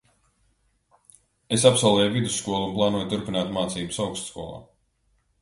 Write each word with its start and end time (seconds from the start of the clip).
Es 1.57 1.65
absolvēju 1.71 2.15
vidusskolu 2.15 2.63
un 2.71 2.75
plānoju 2.79 3.11
turpināt 3.13 3.53
mācības 3.59 4.03
augstskolā. 4.09 4.59